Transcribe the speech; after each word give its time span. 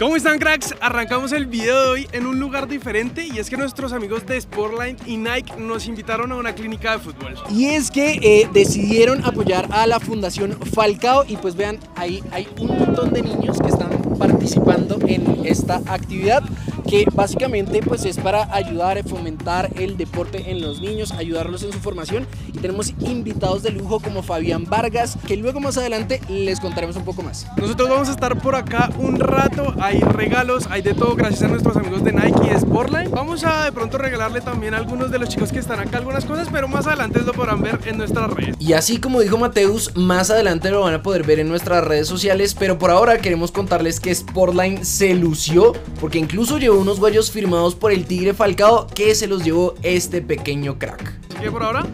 ¿Cómo 0.00 0.16
están 0.16 0.38
cracks? 0.38 0.74
Arrancamos 0.80 1.30
el 1.32 1.44
video 1.44 1.78
de 1.82 1.88
hoy 1.88 2.08
en 2.12 2.24
un 2.24 2.40
lugar 2.40 2.66
diferente 2.66 3.26
y 3.26 3.38
es 3.38 3.50
que 3.50 3.58
nuestros 3.58 3.92
amigos 3.92 4.24
de 4.24 4.40
Sportline 4.40 4.96
y 5.04 5.18
Nike 5.18 5.52
nos 5.58 5.86
invitaron 5.86 6.32
a 6.32 6.36
una 6.36 6.54
clínica 6.54 6.92
de 6.92 7.00
fútbol. 7.00 7.34
Y 7.50 7.66
es 7.66 7.90
que 7.90 8.12
eh, 8.22 8.48
decidieron 8.50 9.22
apoyar 9.26 9.68
a 9.70 9.86
la 9.86 10.00
Fundación 10.00 10.58
Falcao 10.72 11.26
y 11.28 11.36
pues 11.36 11.54
vean, 11.54 11.78
ahí 11.96 12.24
hay 12.32 12.48
un 12.58 12.78
montón 12.78 13.12
de 13.12 13.20
niños 13.20 13.58
que 13.58 13.68
están 13.68 13.90
participando 14.18 14.98
en 15.06 15.44
esta 15.44 15.82
actividad 15.84 16.42
que 16.90 17.06
básicamente 17.14 17.80
pues 17.84 18.04
es 18.04 18.18
para 18.18 18.52
ayudar 18.52 18.98
a 18.98 19.04
fomentar 19.04 19.70
el 19.76 19.96
deporte 19.96 20.50
en 20.50 20.60
los 20.60 20.80
niños, 20.80 21.12
ayudarlos 21.12 21.62
en 21.62 21.70
su 21.70 21.78
formación 21.78 22.26
y 22.48 22.58
tenemos 22.58 22.92
invitados 22.98 23.62
de 23.62 23.70
lujo 23.70 24.00
como 24.00 24.24
Fabián 24.24 24.64
Vargas 24.64 25.16
que 25.28 25.36
luego 25.36 25.60
más 25.60 25.76
adelante 25.76 26.20
les 26.28 26.58
contaremos 26.58 26.96
un 26.96 27.04
poco 27.04 27.22
más. 27.22 27.46
Nosotros 27.56 27.88
vamos 27.88 28.08
a 28.08 28.10
estar 28.10 28.36
por 28.42 28.56
acá 28.56 28.90
un 28.98 29.20
rato, 29.20 29.72
hay 29.80 30.00
regalos, 30.00 30.66
hay 30.68 30.82
de 30.82 30.94
todo 30.94 31.14
gracias 31.14 31.44
a 31.44 31.48
nuestros 31.48 31.76
amigos 31.76 32.02
de 32.02 32.12
Nike 32.12 32.50
y 32.52 32.58
Sportline. 32.58 33.12
Vamos 33.12 33.44
a 33.44 33.66
de 33.66 33.72
pronto 33.72 33.96
regalarle 33.96 34.40
también 34.40 34.74
a 34.74 34.78
algunos 34.78 35.12
de 35.12 35.20
los 35.20 35.28
chicos 35.28 35.52
que 35.52 35.60
están 35.60 35.78
acá 35.78 35.98
algunas 35.98 36.24
cosas, 36.24 36.48
pero 36.50 36.66
más 36.66 36.88
adelante 36.88 37.20
lo 37.20 37.32
podrán 37.32 37.62
ver 37.62 37.78
en 37.86 37.98
nuestras 37.98 38.32
redes. 38.32 38.56
Y 38.58 38.72
así 38.72 38.98
como 38.98 39.20
dijo 39.20 39.38
Mateus, 39.38 39.94
más 39.94 40.30
adelante 40.30 40.72
lo 40.72 40.80
van 40.80 40.94
a 40.94 41.02
poder 41.04 41.22
ver 41.22 41.38
en 41.38 41.48
nuestras 41.48 41.84
redes 41.84 42.08
sociales, 42.08 42.56
pero 42.58 42.80
por 42.80 42.90
ahora 42.90 43.18
queremos 43.18 43.52
contarles 43.52 44.00
que 44.00 44.12
Sportline 44.12 44.84
se 44.84 45.14
lució 45.14 45.72
porque 46.00 46.18
incluso 46.18 46.58
llevó 46.58 46.79
unos 46.80 46.98
guayos 46.98 47.30
firmados 47.30 47.74
por 47.74 47.92
el 47.92 48.06
Tigre 48.06 48.32
Falcao 48.32 48.86
que 48.86 49.14
se 49.14 49.26
los 49.26 49.44
llevó 49.44 49.74
este 49.82 50.22
pequeño 50.22 50.78
crack. 50.78 51.20
Que 51.40 51.50
por 51.50 51.62
ahora, 51.62 51.86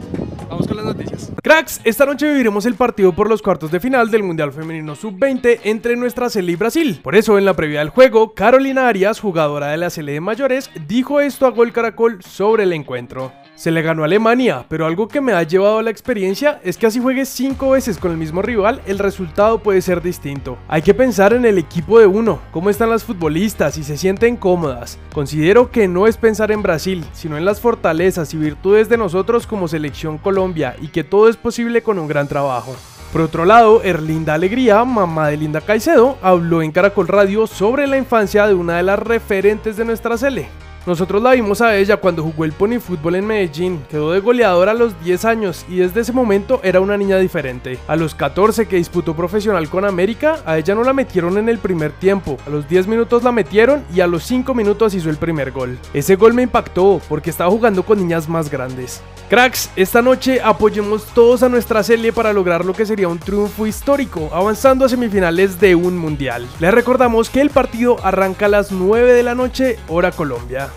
vamos 0.48 0.66
con 0.66 0.76
las 0.76 0.86
noticias. 0.86 1.32
Cracks, 1.42 1.80
esta 1.84 2.06
noche 2.06 2.28
viviremos 2.28 2.66
el 2.66 2.74
partido 2.74 3.12
por 3.14 3.28
los 3.28 3.42
cuartos 3.42 3.70
de 3.70 3.80
final 3.80 4.10
del 4.10 4.22
Mundial 4.22 4.52
Femenino 4.52 4.94
Sub-20 4.94 5.60
entre 5.64 5.96
nuestra 5.96 6.30
Cele 6.30 6.52
y 6.52 6.56
Brasil. 6.56 7.00
Por 7.02 7.16
eso, 7.16 7.36
en 7.36 7.44
la 7.44 7.54
previa 7.54 7.80
del 7.80 7.90
juego, 7.90 8.32
Carolina 8.34 8.88
Arias, 8.88 9.20
jugadora 9.20 9.68
de 9.68 9.76
la 9.76 9.90
Cele 9.90 10.12
de 10.12 10.20
mayores, 10.20 10.70
dijo 10.86 11.20
esto 11.20 11.46
a 11.46 11.50
Gol 11.50 11.72
Caracol 11.72 12.22
sobre 12.22 12.62
el 12.62 12.72
encuentro. 12.72 13.32
Se 13.56 13.70
le 13.70 13.80
ganó 13.80 14.02
a 14.02 14.04
Alemania, 14.04 14.66
pero 14.68 14.84
algo 14.84 15.08
que 15.08 15.22
me 15.22 15.32
ha 15.32 15.42
llevado 15.42 15.78
a 15.78 15.82
la 15.82 15.90
experiencia 15.90 16.60
es 16.62 16.76
que 16.76 16.86
así 16.86 17.00
juegues 17.00 17.30
5 17.30 17.70
veces 17.70 17.96
con 17.96 18.10
el 18.10 18.18
mismo 18.18 18.42
rival, 18.42 18.82
el 18.86 18.98
resultado 18.98 19.60
puede 19.60 19.80
ser 19.80 20.02
distinto. 20.02 20.58
Hay 20.68 20.82
que 20.82 20.92
pensar 20.92 21.32
en 21.32 21.46
el 21.46 21.56
equipo 21.56 21.98
de 21.98 22.04
uno, 22.04 22.38
cómo 22.52 22.68
están 22.68 22.90
las 22.90 23.02
futbolistas 23.02 23.78
y 23.78 23.82
se 23.82 23.96
sienten 23.96 24.36
cómodas. 24.36 24.98
Considero 25.14 25.70
que 25.70 25.88
no 25.88 26.06
es 26.06 26.18
pensar 26.18 26.52
en 26.52 26.62
Brasil, 26.62 27.02
sino 27.14 27.38
en 27.38 27.46
las 27.46 27.62
fortalezas 27.62 28.34
y 28.34 28.36
virtudes 28.36 28.90
de 28.90 28.98
nosotros 28.98 29.46
como 29.46 29.68
selección 29.68 30.18
Colombia 30.18 30.76
y 30.82 30.88
que 30.88 31.02
todo 31.02 31.30
es 31.30 31.38
posible 31.38 31.82
con 31.82 31.98
un 31.98 32.08
gran 32.08 32.28
trabajo. 32.28 32.76
Por 33.10 33.22
otro 33.22 33.46
lado, 33.46 33.82
Erlinda 33.82 34.34
Alegría, 34.34 34.84
mamá 34.84 35.28
de 35.28 35.38
Linda 35.38 35.62
Caicedo, 35.62 36.18
habló 36.20 36.60
en 36.60 36.72
Caracol 36.72 37.08
Radio 37.08 37.46
sobre 37.46 37.86
la 37.86 37.96
infancia 37.96 38.46
de 38.46 38.52
una 38.52 38.76
de 38.76 38.82
las 38.82 38.98
referentes 38.98 39.78
de 39.78 39.86
nuestra 39.86 40.18
sele. 40.18 40.65
Nosotros 40.86 41.20
la 41.20 41.32
vimos 41.32 41.60
a 41.60 41.76
ella 41.76 41.96
cuando 41.96 42.22
jugó 42.22 42.44
el 42.44 42.52
pony 42.52 42.78
fútbol 42.78 43.16
en 43.16 43.26
Medellín, 43.26 43.82
quedó 43.90 44.12
de 44.12 44.20
goleadora 44.20 44.70
a 44.70 44.74
los 44.74 44.98
10 45.02 45.24
años 45.24 45.66
y 45.68 45.78
desde 45.78 46.02
ese 46.02 46.12
momento 46.12 46.60
era 46.62 46.80
una 46.80 46.96
niña 46.96 47.18
diferente. 47.18 47.80
A 47.88 47.96
los 47.96 48.14
14 48.14 48.66
que 48.66 48.76
disputó 48.76 49.16
profesional 49.16 49.68
con 49.68 49.84
América, 49.84 50.36
a 50.46 50.58
ella 50.58 50.76
no 50.76 50.84
la 50.84 50.92
metieron 50.92 51.38
en 51.38 51.48
el 51.48 51.58
primer 51.58 51.90
tiempo, 51.90 52.36
a 52.46 52.50
los 52.50 52.68
10 52.68 52.86
minutos 52.86 53.24
la 53.24 53.32
metieron 53.32 53.82
y 53.92 54.00
a 54.00 54.06
los 54.06 54.22
5 54.22 54.54
minutos 54.54 54.94
hizo 54.94 55.10
el 55.10 55.16
primer 55.16 55.50
gol. 55.50 55.76
Ese 55.92 56.14
gol 56.14 56.34
me 56.34 56.42
impactó 56.42 57.00
porque 57.08 57.30
estaba 57.30 57.50
jugando 57.50 57.82
con 57.82 57.98
niñas 57.98 58.28
más 58.28 58.48
grandes. 58.48 59.02
Cracks, 59.28 59.70
esta 59.74 60.02
noche 60.02 60.40
apoyemos 60.40 61.04
todos 61.06 61.42
a 61.42 61.48
nuestra 61.48 61.82
serie 61.82 62.12
para 62.12 62.32
lograr 62.32 62.64
lo 62.64 62.74
que 62.74 62.86
sería 62.86 63.08
un 63.08 63.18
triunfo 63.18 63.66
histórico, 63.66 64.30
avanzando 64.32 64.84
a 64.84 64.88
semifinales 64.88 65.58
de 65.58 65.74
un 65.74 65.98
mundial. 65.98 66.46
Les 66.60 66.72
recordamos 66.72 67.28
que 67.28 67.40
el 67.40 67.50
partido 67.50 67.96
arranca 68.04 68.46
a 68.46 68.50
las 68.50 68.70
9 68.70 69.14
de 69.14 69.24
la 69.24 69.34
noche, 69.34 69.80
hora 69.88 70.12
Colombia. 70.12 70.70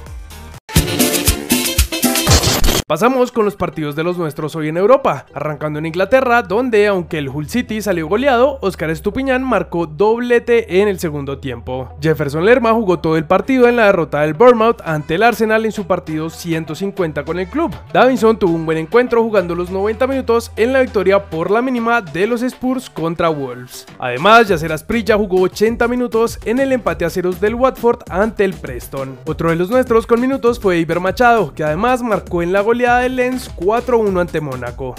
Pasamos 2.90 3.32
con 3.32 3.46
los 3.46 3.56
partidos 3.56 3.96
de 3.96 4.04
los 4.04 4.18
nuestros 4.18 4.56
hoy 4.56 4.70
en 4.70 4.76
Europa, 4.76 5.28
arrancando 5.32 5.78
en 5.78 5.86
Inglaterra, 5.86 6.42
donde 6.42 6.88
aunque 6.88 7.20
el 7.20 7.30
Hull 7.30 7.48
City 7.48 7.84
salió 7.84 8.08
goleado, 8.08 8.58
Oscar 8.64 8.90
Estupiñán 8.90 9.44
marcó 9.44 9.86
doblete 9.86 10.82
en 10.82 10.88
el 10.88 10.98
segundo 11.00 11.38
tiempo. 11.38 11.96
Jefferson 12.02 12.44
Lerma 12.44 12.74
jugó 12.74 12.98
todo 12.98 13.16
el 13.16 13.26
partido 13.26 13.68
en 13.68 13.76
la 13.76 13.86
derrota 13.86 14.22
del 14.22 14.34
Bournemouth 14.34 14.82
ante 14.84 15.14
el 15.14 15.22
Arsenal 15.22 15.66
en 15.66 15.72
su 15.72 15.86
partido 15.86 16.32
150 16.32 17.26
con 17.26 17.38
el 17.38 17.48
club. 17.48 17.76
Davinson 17.94 18.40
tuvo 18.40 18.56
un 18.56 18.66
buen 18.66 18.80
encuentro 18.80 19.22
jugando 19.22 19.54
los 19.54 19.70
90 19.70 20.08
minutos 20.08 20.52
en 20.56 20.74
la 20.74 20.82
victoria 20.82 21.30
por 21.30 21.52
la 21.52 21.62
mínima 21.62 22.02
de 22.02 22.26
los 22.26 22.42
Spurs 22.42 22.90
contra 22.90 23.30
Wolves. 23.30 23.86
Además, 24.00 24.48
Yacer 24.48 24.74
Asprilla 24.74 25.16
jugó 25.16 25.42
80 25.42 25.88
minutos 25.88 26.40
en 26.44 26.58
el 26.58 26.72
empate 26.72 27.06
a 27.06 27.12
ceros 27.12 27.40
del 27.40 27.54
Watford 27.54 28.00
ante 28.10 28.46
el 28.46 28.56
Preston. 28.56 29.20
Otro 29.28 29.52
de 29.52 29.58
los 29.58 29.70
nuestros 29.70 30.08
con 30.08 30.20
minutos 30.20 30.60
fue 30.60 30.80
Iber 30.80 31.00
Machado, 31.00 31.54
que 31.54 31.64
además 31.64 32.02
marcó 32.02 32.42
en 32.42 32.52
la 32.52 32.62
goleada 32.62 32.79
del 32.80 33.18
Lens 33.18 33.52
4-1 33.58 34.22
ante 34.22 34.40
Mónaco. 34.40 34.96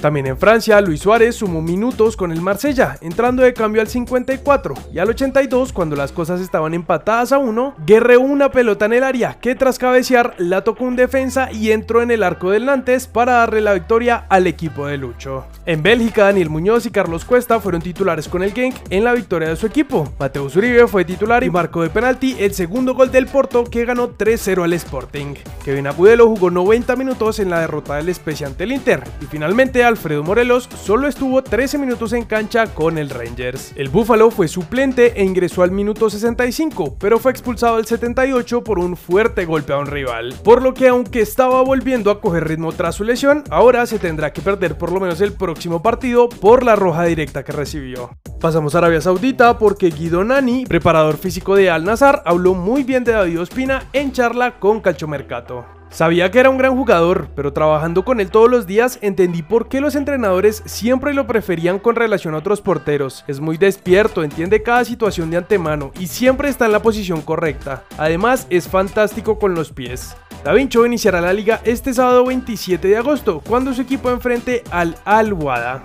También 0.00 0.28
en 0.28 0.38
Francia, 0.38 0.80
Luis 0.80 1.00
Suárez 1.00 1.34
sumó 1.34 1.60
minutos 1.60 2.16
con 2.16 2.30
el 2.30 2.40
Marsella, 2.40 2.96
entrando 3.00 3.42
de 3.42 3.52
cambio 3.52 3.82
al 3.82 3.88
54 3.88 4.74
y 4.92 4.98
al 5.00 5.08
82, 5.08 5.72
cuando 5.72 5.96
las 5.96 6.12
cosas 6.12 6.40
estaban 6.40 6.72
empatadas 6.72 7.32
a 7.32 7.38
1, 7.38 7.74
guerreó 7.84 8.20
una 8.20 8.52
pelota 8.52 8.84
en 8.84 8.92
el 8.92 9.02
área 9.02 9.38
que 9.40 9.56
tras 9.56 9.76
cabecear 9.76 10.34
la 10.38 10.62
tocó 10.62 10.84
un 10.84 10.94
defensa 10.94 11.50
y 11.50 11.72
entró 11.72 12.00
en 12.00 12.12
el 12.12 12.22
arco 12.22 12.50
del 12.50 12.66
Nantes 12.66 13.08
para 13.08 13.32
darle 13.32 13.60
la 13.60 13.74
victoria 13.74 14.24
al 14.28 14.46
equipo 14.46 14.86
de 14.86 14.98
Lucho. 14.98 15.46
En 15.66 15.82
Bélgica, 15.82 16.24
Daniel 16.24 16.48
Muñoz 16.48 16.86
y 16.86 16.90
Carlos 16.90 17.24
Cuesta 17.24 17.58
fueron 17.58 17.82
titulares 17.82 18.28
con 18.28 18.44
el 18.44 18.52
Genk 18.52 18.76
en 18.90 19.02
la 19.02 19.12
victoria 19.14 19.48
de 19.48 19.56
su 19.56 19.66
equipo. 19.66 20.12
Mateo 20.18 20.44
Uribe 20.44 20.86
fue 20.86 21.04
titular 21.04 21.42
y 21.42 21.50
marcó 21.50 21.82
de 21.82 21.90
penalti 21.90 22.36
el 22.38 22.54
segundo 22.54 22.94
gol 22.94 23.10
del 23.10 23.26
Porto 23.26 23.64
que 23.64 23.84
ganó 23.84 24.16
3-0 24.16 24.62
al 24.62 24.72
Sporting. 24.74 25.34
Kevin 25.64 25.88
Agudelo 25.88 26.28
jugó 26.28 26.50
90 26.50 26.94
minutos 26.94 27.40
en 27.40 27.50
la 27.50 27.60
derrota 27.60 27.96
del 27.96 28.14
Spezia 28.14 28.46
ante 28.46 28.64
el 28.64 28.72
Inter 28.72 29.02
y 29.20 29.26
finalmente 29.26 29.87
Alfredo 29.88 30.22
Morelos 30.22 30.68
solo 30.80 31.08
estuvo 31.08 31.42
13 31.42 31.78
minutos 31.78 32.12
en 32.12 32.24
cancha 32.24 32.66
con 32.66 32.98
el 32.98 33.10
Rangers. 33.10 33.72
El 33.74 33.88
Búfalo 33.88 34.30
fue 34.30 34.46
suplente 34.46 35.20
e 35.20 35.24
ingresó 35.24 35.62
al 35.62 35.72
minuto 35.72 36.08
65, 36.10 36.96
pero 37.00 37.18
fue 37.18 37.32
expulsado 37.32 37.76
al 37.76 37.86
78 37.86 38.62
por 38.62 38.78
un 38.78 38.96
fuerte 38.96 39.46
golpe 39.46 39.72
a 39.72 39.78
un 39.78 39.86
rival. 39.86 40.34
Por 40.44 40.62
lo 40.62 40.74
que 40.74 40.88
aunque 40.88 41.20
estaba 41.20 41.62
volviendo 41.62 42.10
a 42.10 42.20
coger 42.20 42.46
ritmo 42.46 42.72
tras 42.72 42.96
su 42.96 43.04
lesión, 43.04 43.44
ahora 43.50 43.86
se 43.86 43.98
tendrá 43.98 44.32
que 44.32 44.42
perder 44.42 44.76
por 44.76 44.92
lo 44.92 45.00
menos 45.00 45.20
el 45.20 45.32
próximo 45.32 45.82
partido 45.82 46.28
por 46.28 46.62
la 46.62 46.76
roja 46.76 47.04
directa 47.04 47.42
que 47.42 47.52
recibió. 47.52 48.10
Pasamos 48.40 48.74
a 48.74 48.78
Arabia 48.78 49.00
Saudita 49.00 49.58
porque 49.58 49.90
Guido 49.90 50.22
Nani, 50.22 50.66
preparador 50.66 51.16
físico 51.16 51.56
de 51.56 51.70
Al 51.70 51.84
Nazar, 51.84 52.22
habló 52.24 52.54
muy 52.54 52.84
bien 52.84 53.04
de 53.04 53.12
David 53.12 53.40
Ospina 53.40 53.84
en 53.92 54.12
charla 54.12 54.58
con 54.60 54.80
Calchomercato. 54.80 55.77
Sabía 55.90 56.30
que 56.30 56.38
era 56.38 56.50
un 56.50 56.58
gran 56.58 56.76
jugador, 56.76 57.28
pero 57.34 57.52
trabajando 57.52 58.04
con 58.04 58.20
él 58.20 58.30
todos 58.30 58.50
los 58.50 58.66
días 58.66 58.98
entendí 59.02 59.42
por 59.42 59.68
qué 59.68 59.80
los 59.80 59.94
entrenadores 59.94 60.62
siempre 60.66 61.14
lo 61.14 61.26
preferían 61.26 61.78
con 61.78 61.96
relación 61.96 62.34
a 62.34 62.38
otros 62.38 62.60
porteros. 62.60 63.24
Es 63.26 63.40
muy 63.40 63.56
despierto, 63.56 64.22
entiende 64.22 64.62
cada 64.62 64.84
situación 64.84 65.30
de 65.30 65.38
antemano 65.38 65.92
y 65.98 66.06
siempre 66.06 66.48
está 66.48 66.66
en 66.66 66.72
la 66.72 66.82
posición 66.82 67.22
correcta. 67.22 67.84
Además, 67.96 68.46
es 68.50 68.68
fantástico 68.68 69.38
con 69.38 69.54
los 69.54 69.72
pies. 69.72 70.16
Da 70.44 70.52
Vinci 70.52 70.78
iniciará 70.78 71.20
la 71.20 71.32
liga 71.32 71.60
este 71.64 71.92
sábado 71.92 72.26
27 72.26 72.86
de 72.86 72.96
agosto, 72.96 73.42
cuando 73.46 73.74
su 73.74 73.82
equipo 73.82 74.10
enfrente 74.10 74.62
al 74.70 74.96
Al-Wada. 75.04 75.82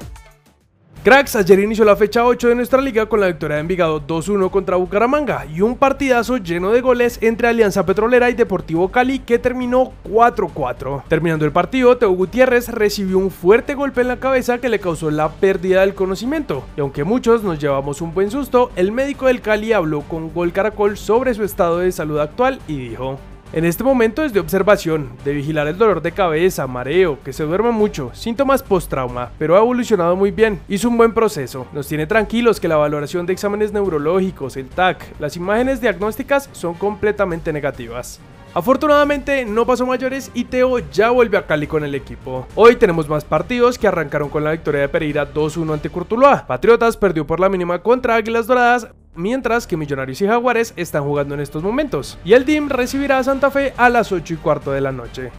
Cracks, 1.04 1.36
ayer 1.36 1.60
inició 1.60 1.84
la 1.84 1.98
fecha 1.98 2.26
8 2.26 2.48
de 2.48 2.56
nuestra 2.56 2.80
liga 2.80 3.08
con 3.08 3.20
la 3.20 3.28
victoria 3.28 3.58
de 3.58 3.62
Envigado 3.62 4.00
2-1 4.08 4.50
contra 4.50 4.78
Bucaramanga 4.78 5.46
y 5.46 5.60
un 5.60 5.76
partidazo 5.76 6.38
lleno 6.38 6.72
de 6.72 6.80
goles 6.80 7.18
entre 7.22 7.50
Alianza 7.50 7.86
Petrolera 7.86 8.30
y 8.30 8.36
Deportivo 8.36 8.88
Cali 8.90 9.20
que 9.20 9.38
terminó 9.38 9.92
4-4. 10.10 11.04
Terminando 11.10 11.44
el 11.44 11.52
partido, 11.52 11.98
Teo 11.98 12.12
Gutiérrez 12.12 12.70
recibió 12.70 13.18
un 13.18 13.32
fuerte 13.32 13.76
golpe 13.76 14.00
en 14.00 14.08
la 14.08 14.22
cabeza 14.22 14.60
que 14.60 14.70
le 14.70 14.80
causó 14.80 15.12
la 15.12 15.28
pérdida 15.28 15.82
del 15.82 15.94
conocimiento. 15.94 16.64
Y 16.78 16.80
aunque 16.80 17.04
muchos 17.04 17.44
nos 17.44 17.60
llevamos 17.60 18.00
un 18.00 18.14
buen 18.14 18.32
susto, 18.32 18.72
el 18.78 18.94
médico 18.94 19.28
del 19.28 19.42
Cali 19.42 19.74
habló 19.74 20.04
con 20.04 20.34
Gol 20.34 20.54
Caracol 20.54 20.96
sobre 20.96 21.34
su 21.34 21.44
estado 21.44 21.80
de 21.80 21.92
salud 21.92 22.20
actual 22.20 22.60
y 22.66 22.78
dijo... 22.78 23.20
En 23.54 23.66
este 23.66 23.84
momento 23.84 24.24
es 24.24 24.34
de 24.34 24.40
observación, 24.40 25.12
de 25.24 25.32
vigilar 25.32 25.68
el 25.68 25.78
dolor 25.78 26.02
de 26.02 26.12
cabeza, 26.12 26.66
mareo, 26.66 27.20
que 27.24 27.34
se 27.34 27.44
duerma 27.44 27.70
mucho, 27.70 28.10
síntomas 28.16 28.64
post-trauma, 28.64 29.30
pero 29.38 29.56
ha 29.56 29.60
evolucionado 29.60 30.16
muy 30.16 30.32
bien, 30.32 30.60
hizo 30.68 30.90
un 30.90 30.98
buen 30.98 31.14
proceso. 31.14 31.68
Nos 31.72 31.88
tiene 31.88 32.08
tranquilos 32.08 32.60
que 32.60 32.68
la 32.68 32.78
valoración 32.78 33.28
de 33.28 33.34
exámenes 33.34 33.72
neurológicos, 33.72 34.58
el 34.58 34.70
TAC, 34.70 35.06
las 35.20 35.38
imágenes 35.38 35.82
diagnósticas 35.82 36.50
son 36.52 36.74
completamente 36.74 37.54
negativas. 37.54 38.20
Afortunadamente 38.56 39.46
no 39.46 39.68
pasó 39.68 39.86
mayores 39.86 40.32
y 40.34 40.46
Teo 40.46 40.80
ya 40.92 41.12
vuelve 41.12 41.38
a 41.38 41.46
Cali 41.46 41.68
con 41.68 41.84
el 41.84 41.94
equipo. 41.94 42.48
Hoy 42.56 42.76
tenemos 42.76 43.08
más 43.08 43.24
partidos 43.24 43.78
que 43.78 43.88
arrancaron 43.88 44.30
con 44.30 44.44
la 44.44 44.52
victoria 44.52 44.82
de 44.82 44.90
Pereira 44.90 45.32
2-1 45.32 45.74
ante 45.74 45.92
Curtuluá. 45.92 46.48
Patriotas 46.48 46.98
perdió 46.98 47.28
por 47.28 47.40
la 47.40 47.50
mínima 47.50 47.84
contra 47.84 48.16
Águilas 48.16 48.48
Doradas, 48.48 48.88
mientras 49.16 49.68
que 49.68 49.78
Millonarios 49.78 50.22
y 50.22 50.28
Jaguares 50.28 50.74
están 50.76 51.04
jugando 51.04 51.34
en 51.36 51.42
estos 51.42 51.64
momentos. 51.64 52.18
Y 52.24 52.34
el 52.34 52.46
DIM 52.46 52.70
recibirá 52.70 53.20
a 53.20 53.24
Santa 53.24 53.52
Fe 53.52 53.74
a 53.78 53.90
las 53.90 54.12
8 54.12 54.34
y 54.34 54.38
cuarto 54.38 54.72
de 54.72 54.82
la 54.82 54.92
noche. 54.92 55.32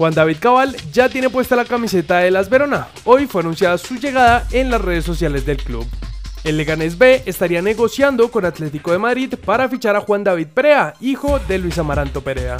Juan 0.00 0.14
David 0.14 0.38
Cabal 0.40 0.76
ya 0.92 1.10
tiene 1.10 1.28
puesta 1.28 1.56
la 1.56 1.66
camiseta 1.66 2.20
de 2.20 2.30
las 2.30 2.48
Verona. 2.48 2.88
Hoy 3.04 3.26
fue 3.26 3.42
anunciada 3.42 3.76
su 3.76 3.96
llegada 3.96 4.46
en 4.50 4.70
las 4.70 4.80
redes 4.80 5.04
sociales 5.04 5.44
del 5.44 5.58
club. 5.58 5.86
El 6.42 6.56
Leganés 6.56 6.96
B 6.96 7.22
estaría 7.26 7.60
negociando 7.60 8.30
con 8.30 8.46
Atlético 8.46 8.92
de 8.92 8.98
Madrid 8.98 9.34
para 9.44 9.68
fichar 9.68 9.96
a 9.96 10.00
Juan 10.00 10.24
David 10.24 10.48
Perea, 10.54 10.94
hijo 11.00 11.38
de 11.40 11.58
Luis 11.58 11.76
Amaranto 11.76 12.22
Perea. 12.22 12.56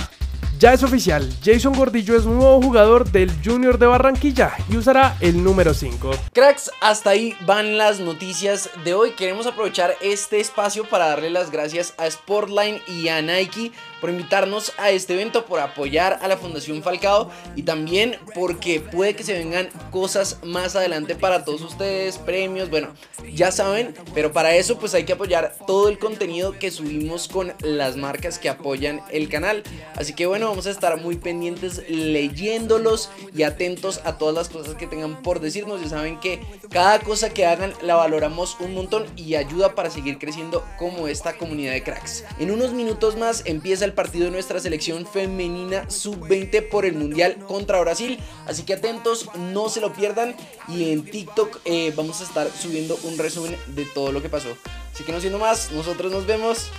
Ya 0.60 0.74
es 0.74 0.82
oficial, 0.82 1.26
Jason 1.42 1.72
Gordillo 1.72 2.14
es 2.14 2.26
nuevo 2.26 2.60
jugador 2.60 3.10
del 3.10 3.32
Junior 3.42 3.78
de 3.78 3.86
Barranquilla 3.86 4.52
y 4.68 4.76
usará 4.76 5.16
el 5.20 5.42
número 5.42 5.72
5. 5.72 6.10
Cracks, 6.34 6.70
hasta 6.82 7.08
ahí 7.08 7.34
van 7.46 7.78
las 7.78 7.98
noticias 7.98 8.68
de 8.84 8.92
hoy. 8.92 9.12
Queremos 9.12 9.46
aprovechar 9.46 9.96
este 10.02 10.38
espacio 10.38 10.86
para 10.86 11.08
darle 11.08 11.30
las 11.30 11.50
gracias 11.50 11.94
a 11.96 12.10
Sportline 12.10 12.82
y 12.86 13.08
a 13.08 13.22
Nike 13.22 13.72
por 14.02 14.10
invitarnos 14.10 14.74
a 14.76 14.90
este 14.90 15.14
evento, 15.14 15.46
por 15.46 15.60
apoyar 15.60 16.18
a 16.20 16.28
la 16.28 16.36
Fundación 16.36 16.82
Falcao 16.82 17.30
y 17.56 17.62
también 17.62 18.18
porque 18.34 18.80
puede 18.80 19.16
que 19.16 19.24
se 19.24 19.32
vengan 19.32 19.70
cosas 19.90 20.40
más 20.42 20.76
adelante 20.76 21.14
para 21.14 21.42
todos 21.42 21.62
ustedes, 21.62 22.18
premios, 22.18 22.68
bueno, 22.68 22.88
ya 23.32 23.50
saben, 23.50 23.94
pero 24.14 24.32
para 24.32 24.54
eso 24.54 24.78
pues 24.78 24.92
hay 24.92 25.04
que 25.04 25.14
apoyar 25.14 25.54
todo 25.66 25.88
el 25.88 25.98
contenido 25.98 26.58
que 26.58 26.70
subimos 26.70 27.28
con 27.28 27.54
las 27.60 27.96
marcas 27.96 28.38
que 28.38 28.50
apoyan 28.50 29.00
el 29.10 29.30
canal. 29.30 29.62
Así 29.96 30.14
que 30.14 30.26
bueno, 30.26 30.49
vamos 30.50 30.66
a 30.66 30.70
estar 30.70 31.00
muy 31.00 31.16
pendientes 31.16 31.88
leyéndolos 31.88 33.08
y 33.34 33.44
atentos 33.44 34.00
a 34.04 34.18
todas 34.18 34.34
las 34.34 34.48
cosas 34.48 34.74
que 34.74 34.88
tengan 34.88 35.22
por 35.22 35.40
decirnos. 35.40 35.80
Ya 35.80 35.88
saben 35.88 36.18
que 36.18 36.42
cada 36.70 36.98
cosa 36.98 37.30
que 37.30 37.46
hagan 37.46 37.72
la 37.82 37.94
valoramos 37.94 38.56
un 38.58 38.74
montón 38.74 39.06
y 39.16 39.36
ayuda 39.36 39.76
para 39.76 39.90
seguir 39.90 40.18
creciendo 40.18 40.64
como 40.76 41.06
esta 41.06 41.38
comunidad 41.38 41.72
de 41.72 41.84
cracks. 41.84 42.24
En 42.40 42.50
unos 42.50 42.72
minutos 42.72 43.16
más 43.16 43.42
empieza 43.46 43.84
el 43.84 43.92
partido 43.92 44.24
de 44.24 44.32
nuestra 44.32 44.58
selección 44.58 45.06
femenina 45.06 45.88
sub-20 45.88 46.68
por 46.68 46.84
el 46.84 46.94
Mundial 46.94 47.36
contra 47.46 47.80
Brasil. 47.80 48.18
Así 48.46 48.64
que 48.64 48.74
atentos, 48.74 49.30
no 49.36 49.68
se 49.68 49.80
lo 49.80 49.92
pierdan. 49.92 50.34
Y 50.66 50.90
en 50.90 51.04
TikTok 51.04 51.60
eh, 51.64 51.92
vamos 51.96 52.20
a 52.20 52.24
estar 52.24 52.50
subiendo 52.50 52.98
un 53.04 53.16
resumen 53.18 53.56
de 53.68 53.84
todo 53.84 54.10
lo 54.10 54.20
que 54.20 54.28
pasó. 54.28 54.48
Así 54.92 55.04
que 55.04 55.12
no 55.12 55.20
siendo 55.20 55.38
más, 55.38 55.70
nosotros 55.70 56.10
nos 56.10 56.26
vemos 56.26 56.70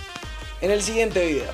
en 0.60 0.70
el 0.70 0.82
siguiente 0.82 1.24
video. 1.26 1.50